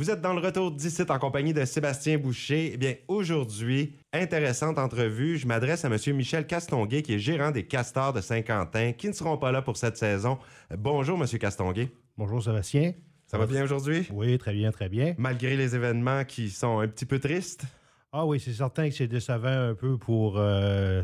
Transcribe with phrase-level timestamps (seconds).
[0.00, 2.70] Vous êtes dans le retour d'ici en compagnie de Sébastien Boucher.
[2.72, 5.36] Eh bien, aujourd'hui, intéressante entrevue.
[5.36, 6.16] Je m'adresse à M.
[6.16, 9.76] Michel Castonguay, qui est gérant des Castors de Saint-Quentin, qui ne seront pas là pour
[9.76, 10.38] cette saison.
[10.74, 11.38] Bonjour, M.
[11.38, 11.90] Castonguay.
[12.16, 12.94] Bonjour, Sébastien.
[13.26, 14.08] Ça va bien aujourd'hui?
[14.10, 15.14] Oui, très bien, très bien.
[15.18, 17.64] Malgré les événements qui sont un petit peu tristes?
[18.10, 21.02] Ah oui, c'est certain que c'est décevant un peu pour euh,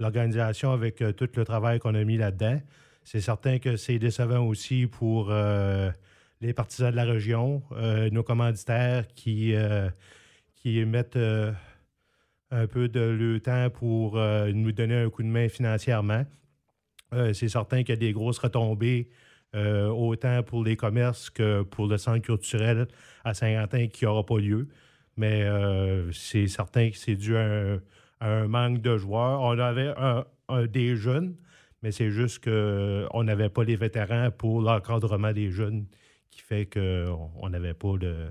[0.00, 2.60] l'organisation avec euh, tout le travail qu'on a mis là-dedans.
[3.04, 5.92] C'est certain que c'est décevant aussi pour euh,
[6.42, 9.88] les partisans de la région, euh, nos commanditaires qui, euh,
[10.56, 11.52] qui mettent euh,
[12.50, 14.16] un peu de leur temps pour
[14.52, 16.26] nous donner un coup de main financièrement.
[17.32, 19.08] c'est certain qu'il y a des grosses retombées,
[19.54, 22.88] autant pour les commerces que pour le centre culturel
[23.24, 24.68] à Saint-Quentin qui n'aura pas lieu.
[25.16, 25.46] Mais
[26.12, 27.78] c'est certain que c'est dû à
[28.20, 29.40] un, manque de joueurs.
[29.40, 31.36] On avait un, des jeunes,
[31.82, 35.86] mais c'est juste qu'on n'avait pas les vétérans pour l'encadrement des jeunes
[36.32, 38.30] qui fait qu'on n'avait pas de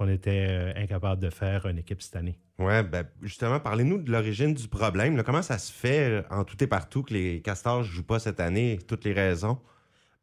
[0.00, 2.38] qu'on était euh, incapable de faire une équipe cette année.
[2.58, 5.22] Oui, ben justement, parlez-nous de l'origine du problème.
[5.22, 8.18] Comment ça se fait euh, en tout et partout que les Castors ne jouent pas
[8.18, 9.58] cette année, toutes les raisons?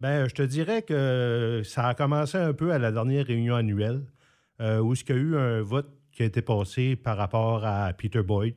[0.02, 4.02] Ben, je te dirais que ça a commencé un peu à la dernière réunion annuelle,
[4.62, 7.94] euh, où il y a eu un vote qui a été passé par rapport à
[7.94, 8.56] Peter Boyd.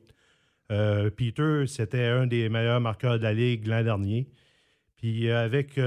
[1.17, 4.29] Peter, c'était un des meilleurs marqueurs de la Ligue l'an dernier.
[4.95, 5.77] Puis avec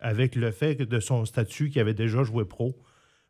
[0.00, 2.76] avec le fait de son statut qu'il avait déjà joué pro.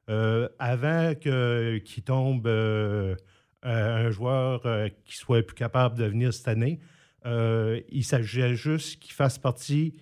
[0.09, 3.17] Euh, avant qu'il tombe euh,
[3.63, 6.81] un joueur euh, qui soit plus capable de venir cette année,
[7.25, 9.95] il s'agissait juste qu'il fasse partie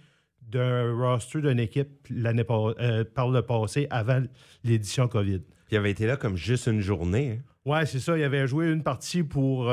[0.42, 4.22] d'un roster d'une équipe l'année par le passé avant
[4.62, 5.40] l'édition COVID.
[5.70, 7.38] il avait été là comme juste une journée.
[7.38, 7.42] Hein?
[7.64, 8.18] Oui, c'est ça.
[8.18, 9.72] Il avait joué une partie pour,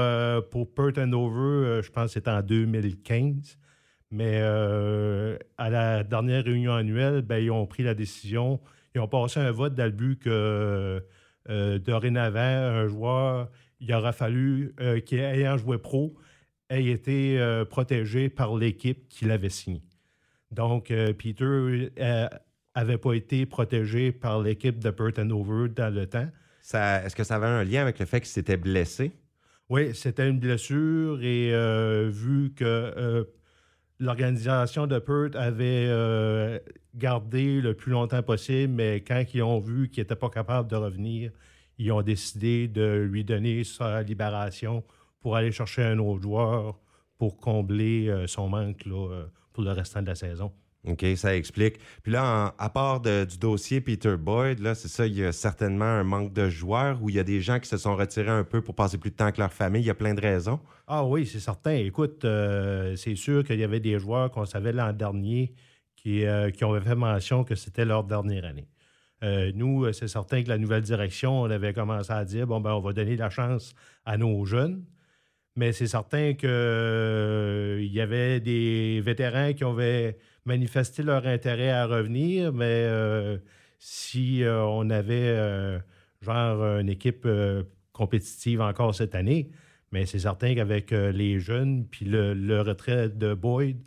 [0.50, 3.58] pour Perth Over, je pense que c'était en 2015.
[4.12, 8.60] Mais euh, à la dernière réunion annuelle, ben, ils ont pris la décision,
[8.94, 11.02] ils ont passé un vote dans le but que
[11.50, 16.14] euh, dorénavant, un joueur, il aura fallu euh, qu'il ayant joué pro,
[16.70, 17.38] ait été
[17.70, 19.82] protégé par l'équipe qui l'avait signé.
[20.52, 21.92] Donc, Peter
[22.74, 26.30] n'avait pas été protégé par l'équipe de Burton Over dans le temps.
[26.74, 29.12] Est-ce que ça avait un lien avec le fait qu'il s'était blessé?
[29.68, 31.52] Oui, c'était une blessure et
[32.10, 33.28] vu que
[34.02, 36.60] l'organisation de Perth avait euh,
[36.96, 40.76] gardé le plus longtemps possible, mais quand ils ont vu qu'il n'était pas capable de
[40.76, 41.32] revenir,
[41.78, 44.84] ils ont décidé de lui donner sa libération
[45.20, 46.80] pour aller chercher un autre joueur
[47.20, 50.52] pour combler euh, son manque euh, pour le restant de la saison.
[50.88, 51.78] OK, ça explique.
[52.02, 55.86] Puis là, à part du dossier Peter Boyd, là, c'est ça, il y a certainement
[55.86, 58.44] un manque de joueurs ou il y a des gens qui se sont retirés un
[58.44, 59.84] peu pour passer plus de temps avec leur famille.
[59.84, 60.60] Il y a plein de raisons.
[60.88, 61.76] Ah oui, c'est certain.
[61.76, 65.54] Écoute, euh, c'est sûr qu'il y avait des joueurs qu'on savait l'an dernier
[65.96, 68.68] qui, euh, qui ont fait mention que c'était leur dernière année.
[69.24, 72.72] Euh, nous, c'est certain que la nouvelle direction, on avait commencé à dire, bon, ben,
[72.74, 74.84] on va donner la chance à nos jeunes.
[75.56, 82.54] Mais c'est certain qu'il y avait des vétérans qui avaient manifester leur intérêt à revenir,
[82.54, 83.38] mais euh,
[83.80, 85.80] si euh, on avait euh,
[86.22, 87.28] genre une équipe
[87.94, 89.52] compétitive encore cette année,
[89.92, 93.78] mais c'est certain qu'avec les jeunes puis le, retrait de Boyd,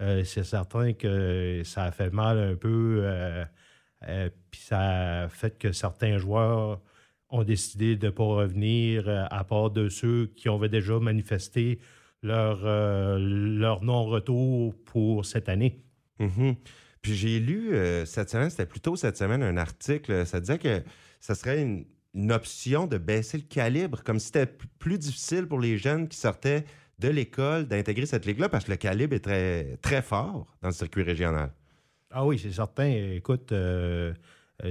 [0.00, 3.02] c'est certain que ça a fait mal un peu,
[4.50, 6.80] puis ça a fait que certains joueurs
[7.30, 11.80] ont décidé de ne pas revenir, à part de ceux qui avaient déjà manifesté
[12.22, 12.60] leur,
[13.18, 15.82] leur non-retour pour cette année.
[16.18, 16.56] Mhm.
[17.06, 20.82] Puis j'ai lu euh, cette semaine, c'était plutôt cette semaine, un article, ça disait que
[21.20, 21.86] ça serait une,
[22.32, 26.64] option de baisser le calibre, comme si c'était plus difficile pour les jeunes qui sortaient
[26.98, 30.74] de l'école d'intégrer cette ligue-là, parce que le calibre est très, très fort dans le
[30.74, 31.52] circuit régional.
[32.10, 32.88] Ah oui, c'est certain.
[32.88, 34.14] Écoute, euh, euh,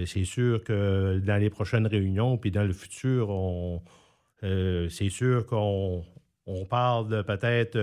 [0.05, 3.81] c'est sûr que dans les prochaines réunions, puis dans le futur, on,
[4.41, 6.03] c'est sûr qu'on
[6.47, 7.77] on parle de peut-être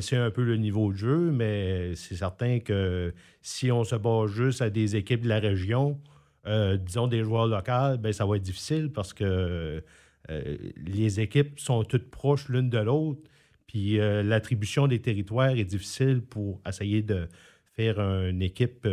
[0.00, 4.30] c'est un peu le niveau de jeu, mais c'est certain que si on se base
[4.30, 6.00] juste à des équipes de la région,
[6.46, 9.82] euh, disons des joueurs locaux, ben, ça va être difficile parce que
[10.30, 13.20] euh, les équipes sont toutes proches l'une de l'autre.
[13.66, 17.28] Puis euh, l'attribution des territoires est difficile pour essayer de
[17.74, 18.86] faire une équipe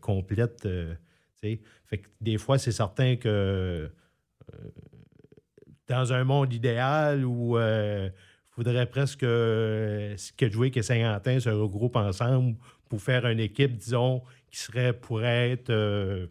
[0.00, 0.68] complète.
[1.86, 3.90] Fait que des fois, c'est certain que
[5.88, 7.56] dans un monde idéal où
[8.56, 12.56] faudrait presque euh, que jouer que Saint-Quentin se regroupe ensemble
[12.88, 16.26] pour faire une équipe, disons, qui serait pour être euh,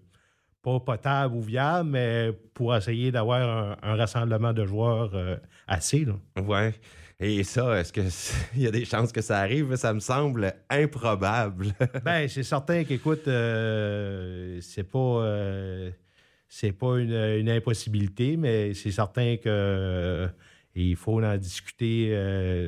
[0.64, 6.06] pas potable ou viable, mais pour essayer d'avoir un, rassemblement de joueurs euh, assez.
[6.36, 6.42] Oui.
[6.42, 6.74] Ouais.
[7.20, 8.10] Et ça, est-ce qu'il
[8.64, 9.76] y a des chances que ça arrive?
[9.76, 11.74] Ça me semble improbable.
[12.06, 15.92] ben, c'est certain qu'écoute, c'est pas
[16.48, 20.28] c'est pas une, impossibilité, mais c'est certain que
[20.76, 22.12] il faut en discuter.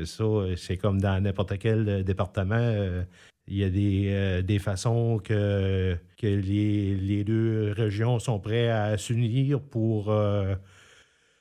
[0.05, 0.23] ça,
[0.55, 3.03] c'est comme dans n'importe quel département.
[3.47, 8.97] il y a des, des façons que, que les, les, deux régions sont prêtes à
[8.97, 10.09] s'unir pour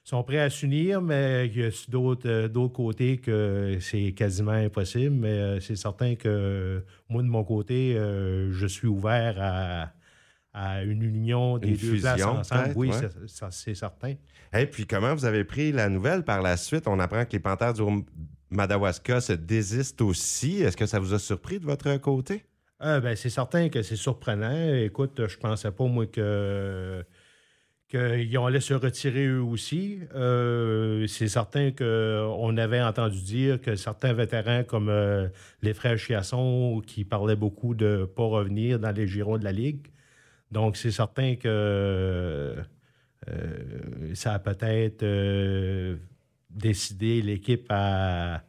[0.07, 4.53] sont prêts à s'unir, mais il y a d'autres, euh, d'autres côtés que c'est quasiment
[4.53, 5.17] impossible.
[5.17, 9.93] Mais euh, c'est certain que moi, de mon côté, euh, je suis ouvert à,
[10.85, 12.73] une union des deux places ensemble.
[12.77, 12.91] Oui,
[13.51, 14.15] c'est, certain.
[14.55, 16.89] Et puis, comment vous avez pris la nouvelle par la suite?
[16.89, 17.83] On apprend que les Panthères du
[18.49, 20.63] Madawaska se désistent aussi.
[20.63, 22.47] Est-ce que ça vous a surpris de votre côté?
[22.81, 24.73] ben, c'est certain que c'est surprenant.
[24.77, 27.05] Écoute, je pensais pas, moi, que
[27.89, 30.01] qu'ils allé se retirer eux aussi.
[30.15, 35.29] Euh, c'est certain qu'on avait entendu dire que certains vétérans, comme euh,
[35.63, 39.53] les frères Chiasson, qui parlaient beaucoup de ne pas revenir dans les girons de la
[39.53, 39.87] Ligue.
[40.51, 42.63] Donc, c'est certain que euh,
[44.15, 45.05] ça a peut-être
[46.51, 48.43] décidé l'équipe à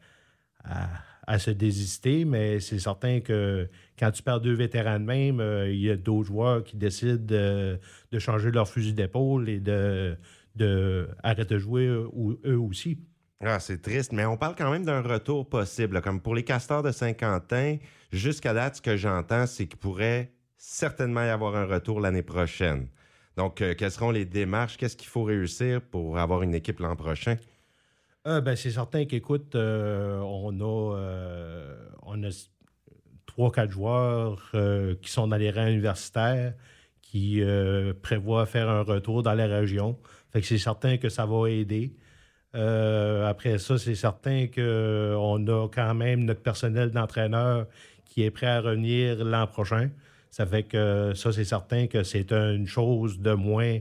[1.38, 3.70] se désister, mais c'est certain que
[4.00, 7.18] quand tu perds deux vétérans de même, euh, il y a d'autres joueurs qui décident
[7.18, 7.80] de,
[8.18, 10.18] changer leur fusil d'épaule et de,
[10.56, 13.00] de de jouer eux, aussi.
[13.42, 16.02] Ah, c'est triste, mais on parle quand même d'un retour possible.
[16.02, 17.78] Comme pour les castors de Saint-Quentin,
[18.12, 22.88] jusqu'à date, ce que j'entends, c'est qu'il pourrait certainement y avoir un retour l'année prochaine.
[23.36, 24.78] Donc, euh, quelles seront les démarches?
[24.78, 27.36] Qu'est-ce qu'il faut réussir pour avoir une équipe l'an prochain?
[28.28, 32.30] Euh, ben, c'est certain qu'écoute, euh, on a, euh, on a
[33.26, 34.52] trois, quatre joueurs
[35.02, 36.54] qui sont dans les rangs universitaires
[37.02, 37.42] qui
[38.02, 39.98] prévoient faire un retour dans la région.
[40.32, 41.96] Fait que c'est certain que ça va aider.
[42.54, 47.68] après ça, c'est certain qu'on a quand même notre personnel d'entraîneur
[48.06, 49.90] qui est prêt à revenir l'an prochain.
[50.32, 53.80] Ça fait que ça, c'est certain que c'est une chose de moins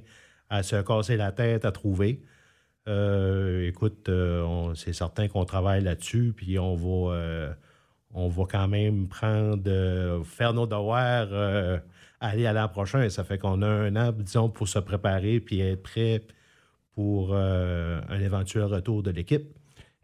[0.51, 2.23] à se casser la tête à trouver.
[2.89, 7.53] Euh, écoute, euh, c'est certain qu'on travaille là-dessus, puis on va, euh,
[8.15, 11.29] on va quand même prendre, faire nos devoirs,
[12.21, 13.09] aller à l'an prochain.
[13.09, 16.23] Ça fait qu'on a un an, disons, pour se préparer puis être prêt
[16.95, 19.49] pour un éventuel retour de l'équipe.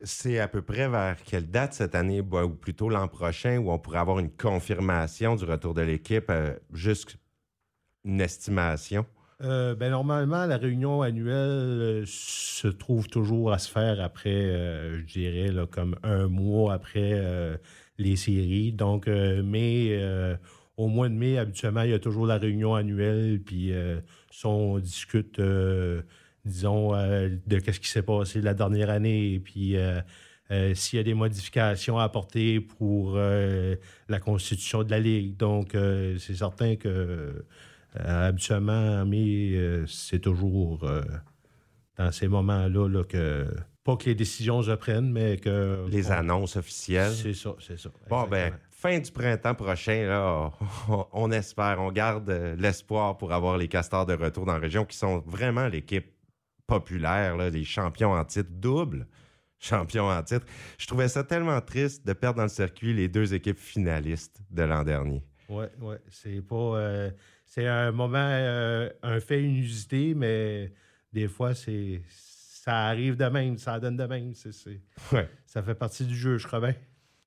[0.04, 3.78] C'est à peu près vers quelle date cette année, ou plutôt l'an prochain, où on
[3.78, 6.30] pourrait avoir une confirmation du retour de l'équipe,
[6.72, 7.16] juste
[8.04, 9.06] une estimation?
[9.42, 15.00] Euh, ben, normalement, la réunion annuelle euh, se trouve toujours à se faire après, euh,
[15.00, 17.20] je dirais, comme un mois après
[17.98, 18.72] les séries.
[18.72, 23.72] Donc, au mois de mai, habituellement, il y a toujours la réunion annuelle, puis
[24.44, 25.40] on discute,
[26.44, 29.76] disons, de ce qui s'est passé la dernière année, puis
[30.74, 35.36] s'il y a des modifications à apporter pour la constitution de la Ligue.
[35.36, 35.76] Donc,
[36.18, 37.44] c'est certain que
[37.94, 41.02] habituellement, mais euh, c'est toujours euh,
[41.96, 43.46] dans ces moments-là que
[43.84, 45.86] pas que les décisions se prennent, mais que.
[45.88, 47.12] Les annonces officielles.
[47.12, 47.90] C'est ça, c'est ça.
[48.08, 50.52] Bon, ben, fin du printemps prochain, là,
[51.12, 54.96] on, espère, on garde l'espoir pour avoir les castors de retour dans la région qui
[54.96, 56.06] sont vraiment l'équipe
[56.66, 59.06] populaire, là, les champions en titre double.
[59.58, 60.44] Champions en titre.
[60.76, 64.62] Je trouvais ça tellement triste de perdre dans le circuit les deux équipes finalistes de
[64.62, 65.22] l'an dernier.
[65.48, 65.94] Oui, oui.
[66.08, 67.10] C'est pas
[67.54, 70.72] c'est un moment, euh, un fait inusité, mais
[71.12, 74.32] des fois, c'est ça arrive de même, ça donne de même.
[75.44, 76.74] Ça fait partie du jeu, je crois bien.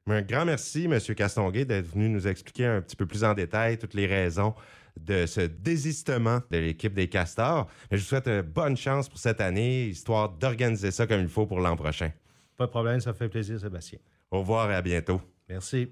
[0.07, 0.99] Un grand merci, M.
[1.15, 4.55] Castonguay, d'être venu nous expliquer un petit peu plus en détail toutes les raisons
[4.99, 7.67] de ce désistement de l'équipe des Castors.
[7.91, 11.59] je vous souhaite bonne chance pour cette année, histoire d'organiser ça comme il faut pour
[11.59, 12.09] l'an prochain.
[12.57, 13.99] Pas de problème, ça fait plaisir, Sébastien.
[14.31, 15.21] Au revoir et à bientôt.
[15.47, 15.91] Merci.